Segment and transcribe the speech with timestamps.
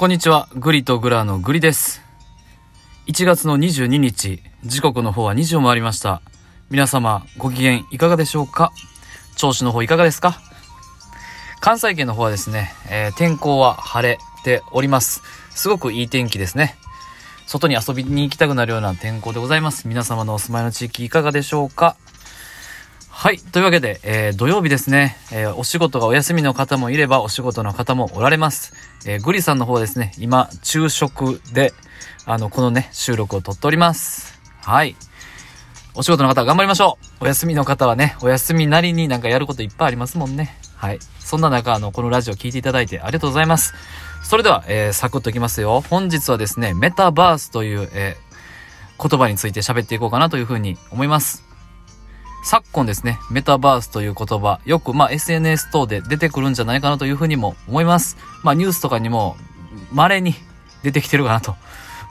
[0.00, 2.00] こんにちは、グリとグラのグリです。
[3.06, 6.22] 1月の22日、時刻の方は2時を回りました。
[6.70, 8.72] 皆様、ご機嫌いかがでしょうか？
[9.36, 10.40] 調子の方いかがですか？
[11.60, 15.20] 関西圏の方はですね、えー天候は晴れております。
[15.50, 16.78] すごくいい天気ですね。
[17.46, 19.86] 外に遊びに行きたくなるような天候でございます。
[19.86, 21.94] 皆様のお住まいの地域いかがでしょうか？
[23.22, 23.36] はい。
[23.36, 28.72] というわけで、えー土曜日ですね、えーお仕事がお休みの方もいれば、お仕事の方もおられます。
[29.04, 31.74] えーグリさんの方はですね、今、昼食で、
[32.24, 34.40] あの、このね、収録を撮っております。
[34.62, 34.96] はい。
[35.94, 40.56] お仕事の方頑張りましょうお休みの方はね、お休みなりになんかやることいっぱいありますもんね。
[40.76, 40.98] はい。
[41.18, 43.74] そんな中、あの、このラジオ聞いていただいてありがとうございます。
[44.22, 45.82] それでは、えーサクッといきますよ。
[45.82, 48.16] 本日はですね、メタバースという、え
[48.98, 51.49] 言葉について喋っていこうかなというふうに思います。
[52.42, 58.16] 昨今ですね、メタバースという言葉、よくまあ SNS 等で出てくるんじゃないかなというふうにも思います。
[58.42, 59.36] まあニュースとかにも
[59.92, 60.34] 稀に
[60.82, 61.54] 出てきてるかなと。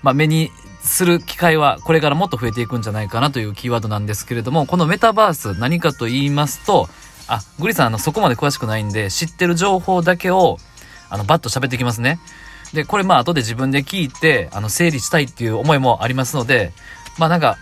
[0.03, 6.87] まあ目にする機会はこれからもっと増えていくんじゃないかなというキーワードなんですけれども、このメタバース何かと言いますと、
[7.27, 10.57] あ、グリさんあのそこまで詳しくないんで、知ってる情報だけを
[11.09, 12.19] あのバッと喋ってきますね。
[12.73, 16.71] で、これまあ後で自分で聞いて、あの整理したいっていう思いもありますので、
[17.17, 17.57] まあなんか、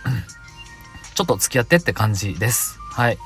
[1.18, 2.78] ちょっと付き合ってって感じです。
[2.92, 3.18] はい。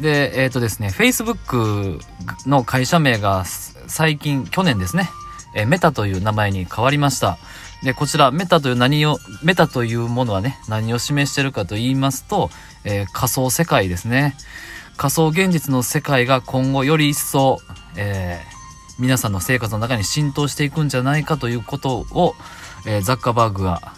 [0.00, 2.00] で、えっ、とですね、Facebook
[2.46, 3.44] の会社名が
[3.86, 5.10] 最近、去年ですね、
[5.54, 7.36] えーメタという名前に変わりました。
[7.82, 12.48] で、こちら、メタという何を、メタというものはね、何を示してるかと言いますと、
[12.84, 14.34] えー仮想世界ですね。
[14.96, 17.58] 仮想現実の世界が今後より一層、
[17.96, 18.58] えー
[18.98, 22.34] 皆さんの生活の中に浸透していくんじゃないかということを、
[22.86, 23.92] えーザッカーバーグが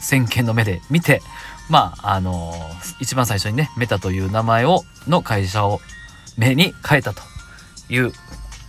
[0.00, 1.22] 先見の目で見て、
[1.68, 5.80] まあ、あのー一番最初にね、メタという名前を、の会社を、
[6.36, 7.22] 目に変えたと
[7.88, 8.12] いう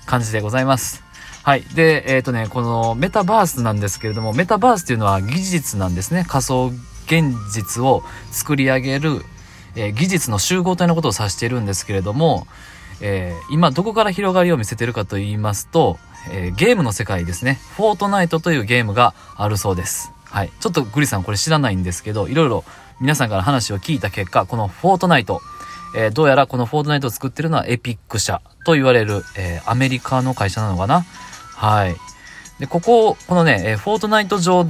[0.05, 1.03] 感じでございます。
[1.43, 1.61] はい。
[1.75, 6.25] で、えっ、とね、このメタバースなんですけれども、メタバースっていうのは技術なんですね。
[6.27, 6.71] 仮想
[7.05, 9.21] 現実を作り上げる、
[9.75, 12.47] えー技術の集合体のことを指しているんですけれども、
[12.99, 15.99] えー今どこから広がりを見せてるかと言いますと、
[16.31, 17.59] えーゲームの世界ですね。
[17.75, 20.11] フォートナイトというゲームがあるそうです。
[20.25, 20.51] はい。
[20.59, 22.65] ちょっとグリさんこれ知らないんですけど、いろいろ
[22.99, 25.41] 皆さんから話を聞いた結果、このフォートナイト、
[25.95, 31.01] えーどうやらこのフォートナイトを作ってるのはエピック社と言われる、えーアメリカの会社なのかな？
[31.55, 31.95] はい。
[32.59, 34.65] で、ここ、このね、えーフォートナイト上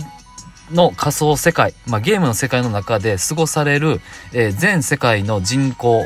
[0.72, 4.02] の仮想世界、まあ、ゲームの世界の中で過ごされる、
[4.34, 6.06] えー全世界の人口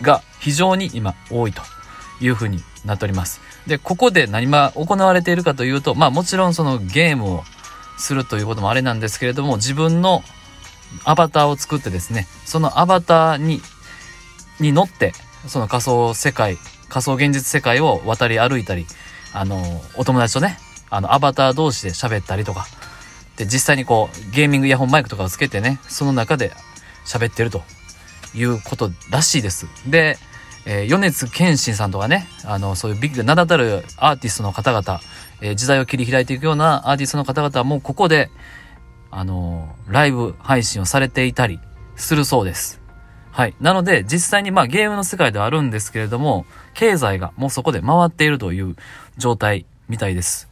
[0.00, 1.60] が非常に今多いと
[2.22, 3.42] いうふうになっております。
[3.66, 7.44] で、ここで何が行われているかというと、まあもちろんそのゲームを
[7.98, 10.22] するということもあれなんですけれども、自分の
[11.04, 13.60] アバターを作ってですね、そのアバターに、
[14.60, 15.12] に乗って、
[15.46, 18.86] その仮想世界、仮想現実世界を渡り歩いたり、
[19.32, 20.58] あの、お友達とね、
[20.90, 22.66] あの、アバター同士で喋ったりとか、
[23.36, 26.52] で、実際にこう、ゲーミングイヤホンマイクとかをつけてね、その中で
[27.06, 27.62] 喋ってると
[28.34, 29.66] いうことらしいです。
[29.86, 30.18] で、
[30.66, 35.00] えー米津玄師さんとかね、あの、そういうビッグ、名だたるアーティストの方々、
[35.40, 38.30] えー時代を切り開いていくようなアーティストの方々はもうここで、
[39.10, 41.60] あのーライブ配信をされていたり
[41.96, 42.80] するそうです。
[43.30, 43.54] はい。
[43.60, 48.76] なので、実際にまあゲームの世界ではあるんですけれども、経済がもうそこで回っているという
[49.16, 50.48] 状態みたいです。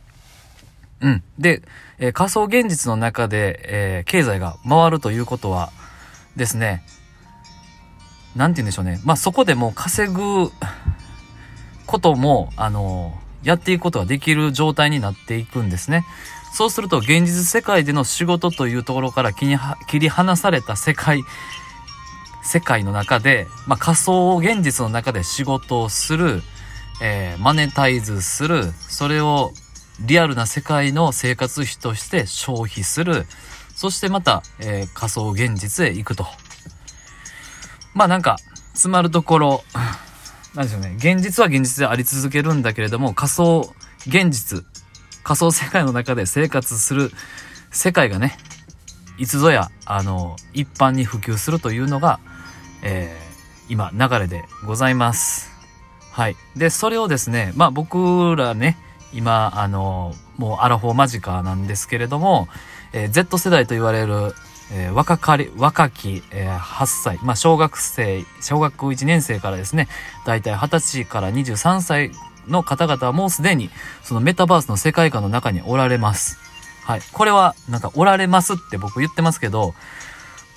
[1.00, 1.22] うん。
[1.38, 1.62] で、
[1.98, 5.70] えー仮想現実の中で、えー経済が回るということは
[6.36, 6.82] ですね、
[8.34, 9.00] なんて言うんでしょうね。
[9.04, 10.50] まあそこでもう稼ぐ
[11.86, 16.04] ことも、あのやっていくことができる状態になっていくんですね。
[16.56, 21.22] そうすると現実世界での仕事というところから切り切り離された世界、
[22.42, 26.40] 世界の中で、まあ仮想現実の中で仕事をする、
[27.02, 29.52] えーマネタイズする、それを
[30.00, 33.26] リアルな世界の生活費として消費する、
[33.74, 36.26] そしてまた、えー仮想現実へ行くと。
[37.92, 38.38] まあなんか、
[38.72, 39.64] 詰まるところ、
[40.54, 40.94] なんでしょうね。
[40.96, 43.74] 現実は現実であり続けるんだけれども、仮想
[44.06, 44.64] 現実、
[45.26, 47.10] 仮想世界の中で生活する
[47.72, 48.38] 世界がね、
[49.18, 52.20] いつぞや、あの、一般に普及するというのが、
[52.84, 53.26] えー
[53.68, 55.50] 今、流れでございます。
[56.12, 56.36] はい。
[56.54, 58.78] で、それをですね、まあ僕らね、
[59.12, 62.46] 今、あの、もうアラフォー間近なんですけれども、
[62.92, 64.32] えー Z 世代と言われる、
[64.72, 69.88] えー若かり、若き、えー8歳、まあ小学生、小学1年生からですね、
[70.24, 72.12] だいたい20歳から23歳
[72.48, 73.70] の方々はもうすでに、
[74.02, 76.38] そのメタバースの世界観の中におられます。
[76.84, 77.00] はい。
[77.12, 79.74] これは、なんか、おられますって僕言ってますけど、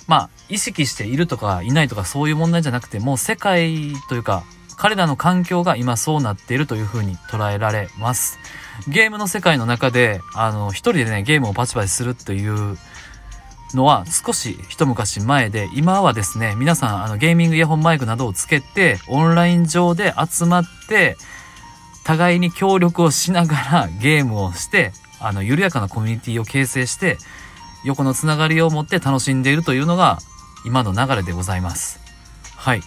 [0.06, 4.44] まあ、意識しているとかいないとかそういう問題じゃなくて、もう世界というか、
[4.76, 8.38] 彼らの環境が今そうなっているというふうに捉えられます。
[8.88, 12.78] ゲームの世界の中で、あの、一人でね、ゲームをパチパチするという
[13.74, 21.16] のは少し一昔前で、今はですね、皆さん、あの、ゲーミングイヤホンマイクなどをつけて、オンライン上で集まって、
[22.10, 27.18] 互いに協力をしながらゲームをして、あの、緩やかなコミュニティを形成して、
[27.84, 30.18] 横のつながりを持って楽しんでいるというのが、
[30.64, 32.00] 今の流れでございます。
[32.56, 32.82] はい。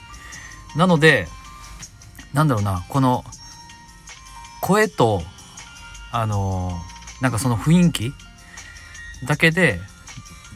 [0.76, 1.28] なので、
[2.34, 3.24] なんだろうな、この、
[4.62, 5.24] 声と、
[6.12, 8.14] あのー、なんかその雰囲気
[9.26, 9.80] だけで、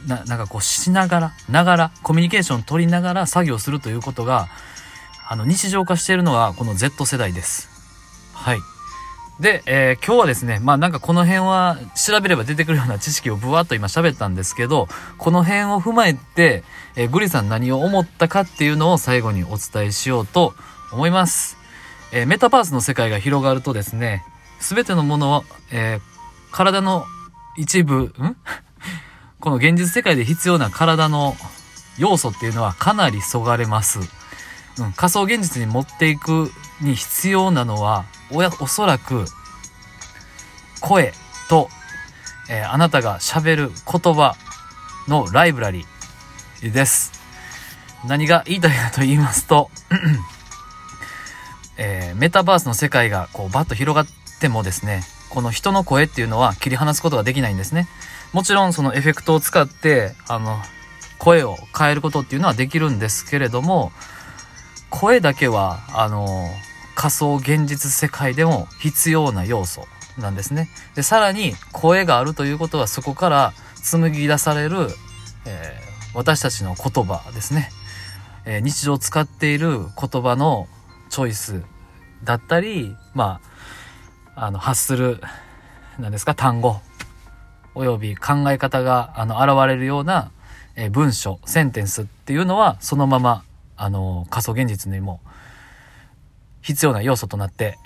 [0.08, 4.50] な、なんかこうしながら、ながら、コミュニケーション取りながら作業するということが、
[5.30, 7.77] あの、日常化しているのはこの Z 世代です。
[8.48, 8.62] はい。
[9.42, 16.64] で、えー、今日はですね、まあなんかこの辺は調べれば出てくるような知識をブワッと今喋ったんですけど、この辺を踏まえて、
[16.96, 20.54] えー、グリさん何を思ったかっていうのを最後にお伝えしようと
[20.94, 21.58] 思います。
[22.14, 24.24] えー、メタバースの世界が広がるとですね、
[24.62, 26.00] すべてのものは、え
[26.54, 27.04] 体の
[27.58, 28.14] 一部、ん？
[29.42, 31.36] この現実世界で必要な体の
[31.98, 34.00] 要素っていうのはかなりそがれます。
[34.80, 36.52] うん、仮想現実に持っていく
[36.82, 39.26] に必要なのはおや、おそらく、
[40.82, 41.14] 声
[41.50, 41.70] と、
[42.50, 44.36] えー、あなたが喋る言葉
[45.08, 47.12] のライブラリーです。
[48.06, 49.70] 何が言いたいかと言いますと、
[51.78, 54.08] えー、メタバースの世界がこうバッと広がっ
[54.40, 57.88] てもですね、この人の声っていうのは切り離すことができないんですね。
[58.34, 60.62] もちろんそのエフェクトを使って、あの、
[61.18, 63.92] 声を変えることっていうのはできるんですけれども、
[64.90, 66.50] 声だけは、あの、
[66.96, 69.88] 仮想現実世界でも必要な要素
[70.18, 70.70] なんですね。
[70.96, 73.54] で、さらに声があるということはそこから
[73.84, 74.88] 紡ぎ出される、
[75.46, 77.70] えー、私たちの言葉ですね。
[78.46, 80.68] えー、日常使っている言葉の
[81.10, 81.64] チョイス
[82.24, 83.42] だったり、ま
[84.36, 85.22] あ、あの、発する、
[86.00, 86.82] 何ですか、単語、
[87.76, 90.32] および考え方が、あの、現れるような、
[90.76, 93.44] えー、文章、センテンスっていうのは、そのまま、
[93.78, 95.22] あの、仮想現実にも
[96.62, 97.78] 必要な要素となって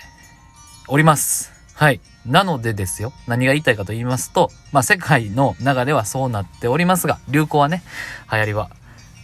[0.88, 1.52] おります。
[1.74, 2.00] はい。
[2.26, 3.12] なのでですよ。
[3.26, 7.82] 何が言いたいかと言いますと、まあ、世界の流れはそうなっておりますが、流行はね、
[8.30, 8.70] 流行りは。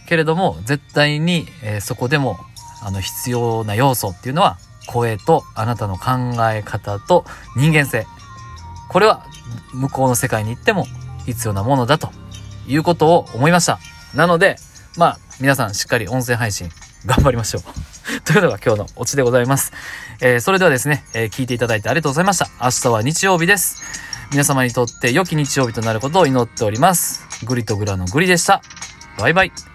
[0.07, 2.37] けれども、絶対に、えー、そこでも、
[2.83, 4.57] あの、必要な要素っていうのは、
[4.87, 7.25] 声とあなたの考え方と
[7.55, 8.07] 人間性。
[8.89, 9.25] これは、
[9.73, 10.85] 向こうの世界に行っても
[11.25, 12.09] 必要なものだと
[12.67, 13.79] いうことを思いました。
[14.15, 14.55] なので、
[14.97, 16.69] まあ、皆さんしっかり音声配信
[17.05, 17.63] 頑張りましょう。
[18.25, 19.71] というのが今日のオチでございます。
[20.19, 22.49] えー、それではですね、えー、聞いていただいてありがとうございました。
[22.61, 23.81] 明日は日曜日です。
[24.31, 27.25] 皆様にとって良き日曜日となることを祈っております。
[27.45, 28.61] グリとグラのグリでした。
[29.17, 29.68] バイバイ。